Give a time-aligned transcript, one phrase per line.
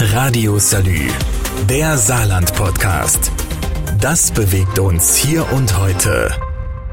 [0.00, 1.08] Radio Salü,
[1.68, 3.32] der Saarland-Podcast.
[4.00, 6.30] Das bewegt uns hier und heute.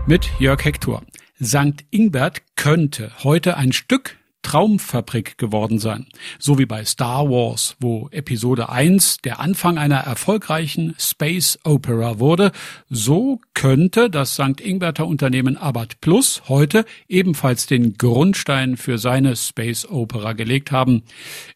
[0.07, 1.03] Mit Jörg Hector.
[1.41, 1.85] St.
[1.91, 6.05] Ingbert könnte heute ein Stück Traumfabrik geworden sein.
[6.37, 12.51] So wie bei Star Wars, wo Episode 1 der Anfang einer erfolgreichen Space Opera wurde,
[12.87, 14.61] so könnte das St.
[14.61, 21.01] Ingberter Unternehmen Abbott Plus heute ebenfalls den Grundstein für seine Space Opera gelegt haben.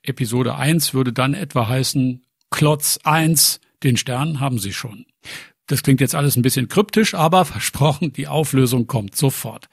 [0.01, 5.05] Episode 1 würde dann etwa heißen Klotz 1, den Stern haben Sie schon.
[5.67, 9.69] Das klingt jetzt alles ein bisschen kryptisch, aber versprochen, die Auflösung kommt sofort.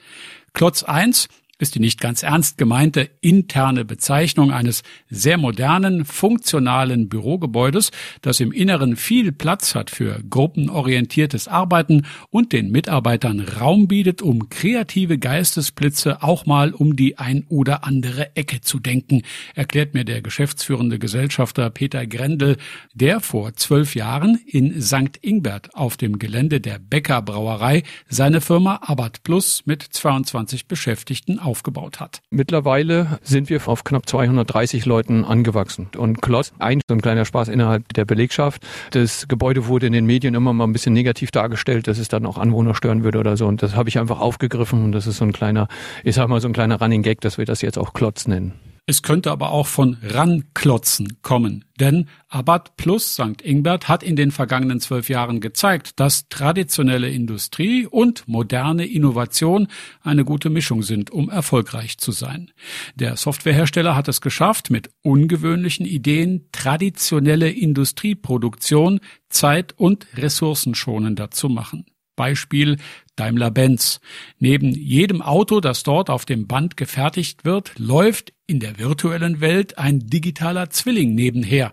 [0.53, 1.29] Klotz 1
[1.59, 8.53] ist die nicht ganz ernst gemeinte interne Bezeichnung eines sehr modernen, funktionalen Bürogebäudes, das im
[8.53, 16.23] Inneren viel Platz hat für gruppenorientiertes Arbeiten und den Mitarbeitern Raum bietet, um kreative Geistesblitze
[16.23, 19.23] auch mal um die ein oder andere Ecke zu denken,
[19.55, 22.59] erklärt mir der geschäftsführende Gesellschafter Peter Grendel,
[22.93, 25.19] der vor zwölf Jahren in St.
[25.23, 32.01] Ingbert auf dem Gelände der Bäcker Brauerei seine Firma Abbott Plus mit 22 Beschäftigten aufgebaut
[32.01, 32.21] hat.
[32.31, 35.89] Mittlerweile sind wir auf knapp 230 Leuten angewachsen.
[35.97, 38.63] Und Klotz, ein so ein kleiner Spaß innerhalb der Belegschaft.
[38.91, 42.27] Das Gebäude wurde in den Medien immer mal ein bisschen negativ dargestellt, dass es dann
[42.27, 43.47] auch Anwohner stören würde oder so.
[43.47, 45.69] Und das habe ich einfach aufgegriffen und das ist so ein kleiner,
[46.05, 48.66] ich sag mal so ein kleiner Running Gag, dass wir das jetzt auch Klotz nennen.
[48.89, 53.43] Es könnte aber auch von Ranklotzen kommen, denn Abad plus St.
[53.43, 59.67] Ingbert hat in den vergangenen zwölf Jahren gezeigt, dass traditionelle Industrie und moderne Innovation
[60.03, 62.53] eine gute Mischung sind, um erfolgreich zu sein.
[62.95, 71.87] Der Softwarehersteller hat es geschafft, mit ungewöhnlichen Ideen traditionelle Industrieproduktion zeit- und ressourcenschonender zu machen.
[72.17, 72.79] Beispiel
[73.17, 74.01] Daimler-Benz.
[74.39, 79.79] Neben jedem Auto, das dort auf dem Band gefertigt wird, läuft in der virtuellen Welt
[79.79, 81.73] ein digitaler Zwilling nebenher.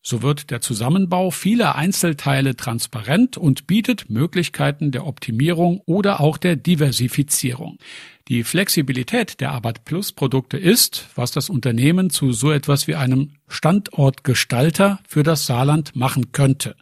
[0.00, 6.56] So wird der Zusammenbau vieler Einzelteile transparent und bietet Möglichkeiten der Optimierung oder auch der
[6.56, 7.78] Diversifizierung.
[8.28, 13.32] Die Flexibilität der Abbott Plus Produkte ist, was das Unternehmen zu so etwas wie einem
[13.48, 16.76] Standortgestalter für das Saarland machen könnte.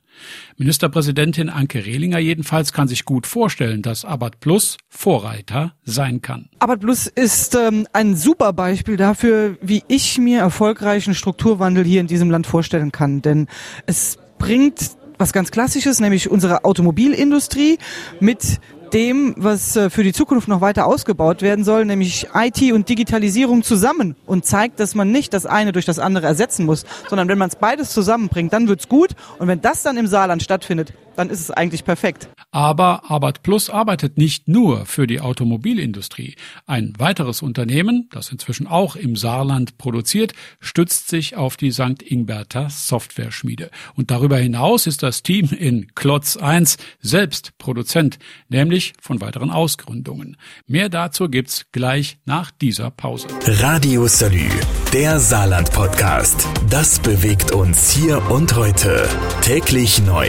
[0.56, 6.48] Ministerpräsidentin Anke Rehlinger jedenfalls kann sich gut vorstellen, dass Abbott Plus Vorreiter sein kann.
[6.58, 12.06] Abbott Plus ist ähm, ein super Beispiel dafür, wie ich mir erfolgreichen Strukturwandel hier in
[12.06, 13.22] diesem Land vorstellen kann.
[13.22, 13.48] Denn
[13.86, 17.78] es bringt was ganz Klassisches, nämlich unsere Automobilindustrie
[18.20, 18.60] mit
[18.92, 23.62] dem, was äh, für die Zukunft noch weiter ausgebaut werden soll, nämlich IT und Digitalisierung
[23.62, 27.38] zusammen und zeigt, dass man nicht das eine durch das andere ersetzen muss, sondern wenn
[27.38, 29.10] man es beides zusammenbringt, dann wird's gut.
[29.38, 32.28] Und wenn das dann im Saarland stattfindet, dann ist es eigentlich perfekt.
[32.50, 36.36] Aber Arbeit Plus arbeitet nicht nur für die Automobilindustrie.
[36.66, 42.02] Ein weiteres Unternehmen, das inzwischen auch im Saarland produziert, stützt sich auf die St.
[42.02, 43.70] Ingberter Software-Schmiede.
[43.94, 50.36] Und darüber hinaus ist das Team in Klotz 1 selbst Produzent, nämlich von weiteren Ausgründungen.
[50.66, 53.28] Mehr dazu gibt's gleich nach dieser Pause.
[53.46, 54.48] Radio Salü,
[54.92, 56.46] der Saarland-Podcast.
[56.70, 59.08] Das bewegt uns hier und heute.
[59.42, 60.28] Täglich neu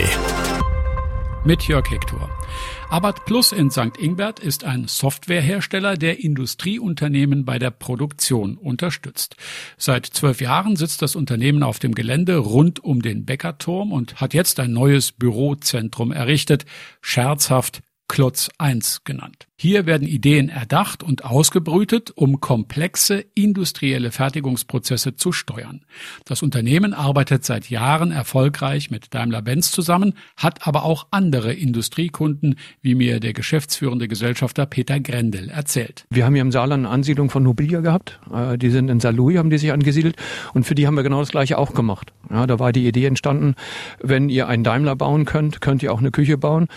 [1.47, 2.29] mit Jörg Hector.
[2.89, 3.97] Abbott Plus in St.
[3.97, 9.37] Ingbert ist ein Softwarehersteller, der Industrieunternehmen bei der Produktion unterstützt.
[9.77, 14.33] Seit zwölf Jahren sitzt das Unternehmen auf dem Gelände rund um den Bäckerturm und hat
[14.33, 16.65] jetzt ein neues Bürozentrum errichtet.
[16.99, 19.47] Scherzhaft Klotz 1 genannt.
[19.59, 25.81] Hier werden Ideen erdacht und ausgebrütet, um komplexe industrielle Fertigungsprozesse zu steuern.
[26.25, 32.93] Das Unternehmen arbeitet seit Jahren erfolgreich mit Daimler-Benz zusammen, hat aber auch andere Industriekunden, wie
[32.93, 36.05] mir der geschäftsführende Gesellschafter Peter Grendel erzählt.
[36.11, 38.19] Wir haben hier im Saarland eine Ansiedlung von Nobilia gehabt.
[38.31, 40.17] Äh, die sind in Saarlouis, haben die sich angesiedelt
[40.53, 42.13] und für die haben wir genau das gleiche auch gemacht.
[42.29, 43.55] Ja, da war die Idee entstanden,
[43.99, 46.67] wenn ihr einen Daimler bauen könnt, könnt ihr auch eine Küche bauen.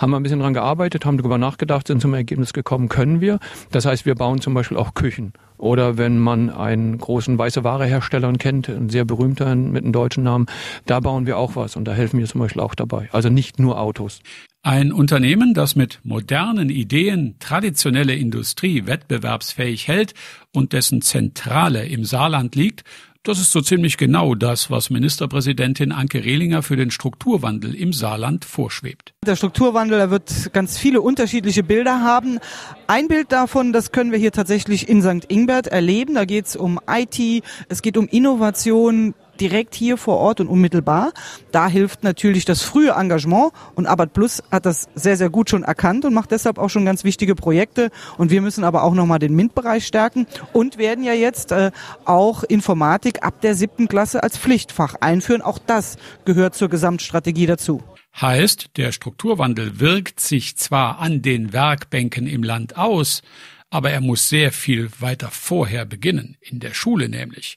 [0.00, 3.38] Haben wir ein bisschen dran gearbeitet, haben darüber nachgedacht, sind zum Ergebnis gekommen, können wir.
[3.70, 5.34] Das heißt, wir bauen zum Beispiel auch Küchen.
[5.58, 10.24] Oder wenn man einen großen weiße Ware Hersteller kennt, ein sehr berühmter mit einem deutschen
[10.24, 10.46] Namen,
[10.86, 13.10] da bauen wir auch was und da helfen wir zum Beispiel auch dabei.
[13.12, 14.20] Also nicht nur Autos.
[14.62, 20.14] Ein Unternehmen, das mit modernen Ideen traditionelle Industrie wettbewerbsfähig hält
[20.54, 22.84] und dessen Zentrale im Saarland liegt,
[23.22, 28.46] das ist so ziemlich genau das, was Ministerpräsidentin Anke Rehlinger für den Strukturwandel im Saarland
[28.46, 29.12] vorschwebt.
[29.26, 32.38] Der Strukturwandel, er wird ganz viele unterschiedliche Bilder haben.
[32.86, 35.30] Ein Bild davon, das können wir hier tatsächlich in St.
[35.30, 36.14] Ingbert erleben.
[36.14, 41.12] Da geht es um IT, es geht um Innovation, direkt hier vor Ort und unmittelbar.
[41.52, 45.62] Da hilft natürlich das frühe Engagement und Abat Plus hat das sehr, sehr gut schon
[45.62, 47.90] erkannt und macht deshalb auch schon ganz wichtige Projekte.
[48.18, 51.70] Und wir müssen aber auch nochmal den MINT-Bereich stärken und werden ja jetzt äh,
[52.04, 55.42] auch Informatik ab der siebten Klasse als Pflichtfach einführen.
[55.42, 57.82] Auch das gehört zur Gesamtstrategie dazu.
[58.20, 63.22] Heißt, der Strukturwandel wirkt sich zwar an den Werkbänken im Land aus,
[63.70, 67.56] aber er muss sehr viel weiter vorher beginnen, in der Schule nämlich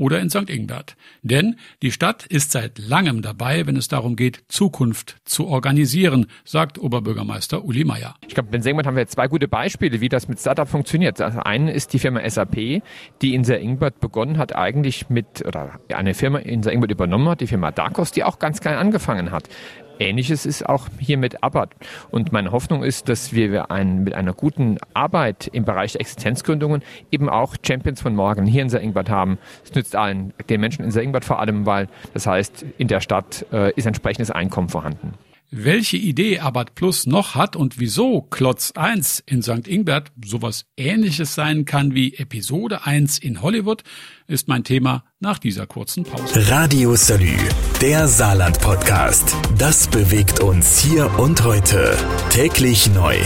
[0.00, 0.48] oder in St.
[0.48, 0.96] Ingbert.
[1.22, 6.78] Denn die Stadt ist seit langem dabei, wenn es darum geht, Zukunft zu organisieren, sagt
[6.78, 8.14] Oberbürgermeister Uli Meier.
[8.26, 8.70] Ich glaube, in St.
[8.70, 11.20] Ingbert haben wir zwei gute Beispiele, wie das mit Startup funktioniert.
[11.20, 12.82] Das eine ist die Firma SAP,
[13.20, 13.50] die in St.
[13.50, 16.70] Ingbert begonnen hat, eigentlich mit, oder eine Firma in St.
[16.70, 19.50] Ingbert übernommen hat, die Firma Darkos, die auch ganz klein angefangen hat.
[20.00, 21.70] Ähnliches ist auch hier mit Abbott.
[22.10, 26.82] Und meine Hoffnung ist, dass wir ein, mit einer guten Arbeit im Bereich der Existenzgründungen
[27.10, 29.38] eben auch Champions von morgen hier in Seringbad haben.
[29.64, 33.46] Es nützt allen, den Menschen in Seringbad vor allem, weil das heißt, in der Stadt
[33.52, 35.14] äh, ist entsprechendes Einkommen vorhanden.
[35.52, 39.66] Welche Idee Abbott Plus noch hat und wieso Klotz 1 in St.
[39.66, 43.82] Ingbert sowas ähnliches sein kann wie Episode 1 in Hollywood,
[44.28, 46.48] ist mein Thema nach dieser kurzen Pause.
[46.48, 47.36] Radio Salü,
[47.80, 49.34] der Saarland Podcast.
[49.58, 51.98] Das bewegt uns hier und heute.
[52.30, 53.16] Täglich neu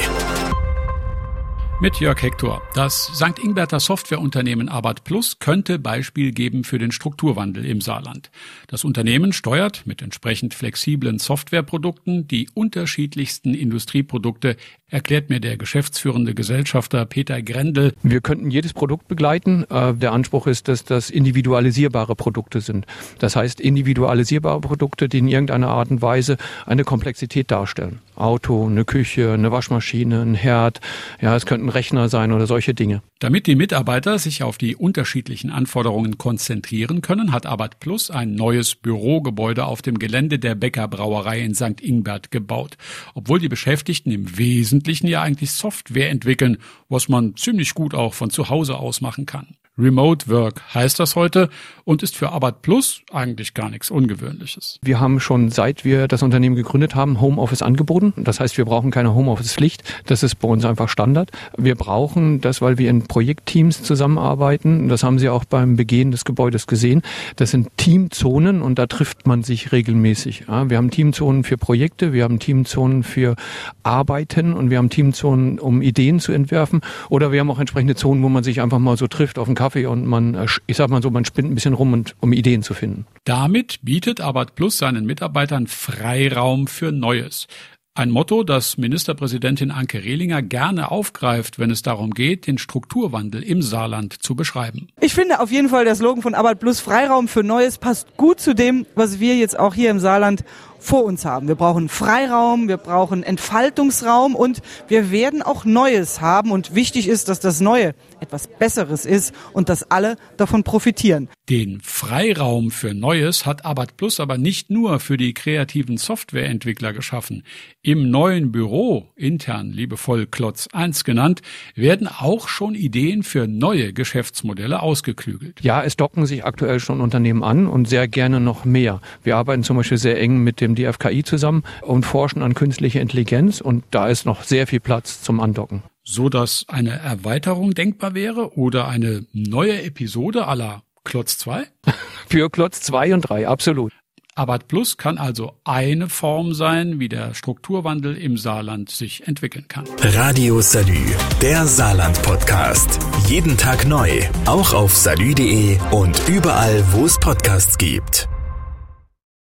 [1.80, 2.62] mit Jörg Hector.
[2.74, 3.38] Das St.
[3.42, 8.30] Ingberter Softwareunternehmen Abat Plus könnte Beispiel geben für den Strukturwandel im Saarland.
[8.68, 14.56] Das Unternehmen steuert mit entsprechend flexiblen Softwareprodukten die unterschiedlichsten Industrieprodukte,
[14.94, 17.92] erklärt mir der geschäftsführende Gesellschafter Peter Grendel.
[18.04, 19.64] Wir könnten jedes Produkt begleiten.
[19.68, 22.86] Äh, der Anspruch ist, dass das individualisierbare Produkte sind.
[23.18, 27.98] Das heißt, individualisierbare Produkte, die in irgendeiner Art und Weise eine Komplexität darstellen.
[28.14, 30.80] Auto, eine Küche, eine Waschmaschine, ein Herd,
[31.20, 33.02] ja, es könnten Rechner sein oder solche Dinge.
[33.18, 38.74] Damit die Mitarbeiter sich auf die unterschiedlichen Anforderungen konzentrieren können, hat Abat Plus ein neues
[38.74, 41.80] Bürogebäude auf dem Gelände der Bäckerbrauerei in St.
[41.80, 42.76] Ingbert gebaut.
[43.14, 48.30] Obwohl die Beschäftigten im Wesentlichen ja eigentlich Software entwickeln, was man ziemlich gut auch von
[48.30, 49.56] zu Hause aus machen kann.
[49.76, 51.48] Remote Work heißt das heute
[51.82, 54.78] und ist für Abat Plus eigentlich gar nichts Ungewöhnliches.
[54.82, 58.12] Wir haben schon seit wir das Unternehmen gegründet haben Homeoffice angeboten.
[58.16, 59.82] Das heißt, wir brauchen keine Homeoffice-Pflicht.
[60.06, 61.32] Das ist bei uns einfach Standard.
[61.58, 64.88] Wir brauchen das, weil wir in Projektteams zusammenarbeiten.
[64.88, 67.02] Das haben Sie auch beim Begehen des Gebäudes gesehen.
[67.34, 70.46] Das sind Teamzonen und da trifft man sich regelmäßig.
[70.46, 73.34] Wir haben Teamzonen für Projekte, wir haben Teamzonen für
[73.82, 76.80] Arbeiten und wir haben Teamzonen, um Ideen zu entwerfen.
[77.08, 79.56] Oder wir haben auch entsprechende Zonen, wo man sich einfach mal so trifft auf einen
[79.64, 82.34] Kaffee und man, äh, ich sag mal so, man spinnt ein bisschen rum, und, um
[82.34, 83.06] Ideen zu finden.
[83.24, 87.46] Damit bietet Abat Plus seinen Mitarbeitern Freiraum für Neues.
[87.94, 93.62] Ein Motto, das Ministerpräsidentin Anke Rehlinger gerne aufgreift, wenn es darum geht, den Strukturwandel im
[93.62, 94.88] Saarland zu beschreiben.
[95.00, 98.40] Ich finde auf jeden Fall der Slogan von Abat Plus Freiraum für Neues passt gut
[98.40, 100.44] zu dem, was wir jetzt auch hier im Saarland
[100.84, 101.48] vor uns haben.
[101.48, 106.50] Wir brauchen Freiraum, wir brauchen Entfaltungsraum und wir werden auch Neues haben.
[106.50, 111.28] Und wichtig ist, dass das Neue etwas Besseres ist und dass alle davon profitieren.
[111.48, 117.44] Den Freiraum für Neues hat Abat Plus aber nicht nur für die kreativen Softwareentwickler geschaffen.
[117.82, 121.42] Im neuen Büro, intern liebevoll Klotz 1 genannt,
[121.74, 125.60] werden auch schon Ideen für neue Geschäftsmodelle ausgeklügelt.
[125.62, 129.00] Ja, es docken sich aktuell schon Unternehmen an und sehr gerne noch mehr.
[129.22, 133.00] Wir arbeiten zum Beispiel sehr eng mit dem dem DFKI zusammen und forschen an künstlicher
[133.00, 135.82] Intelligenz und da ist noch sehr viel Platz zum Andocken.
[136.02, 141.66] So dass eine Erweiterung denkbar wäre oder eine neue Episode aller Klotz 2?
[142.28, 143.92] Für Klotz 2 und 3, absolut.
[144.36, 149.84] Abat Plus kann also eine Form sein, wie der Strukturwandel im Saarland sich entwickeln kann.
[150.02, 150.98] Radio Salü,
[151.40, 152.98] der Saarland-Podcast.
[153.28, 154.10] Jeden Tag neu,
[154.46, 158.28] auch auf salü.de und überall, wo es Podcasts gibt.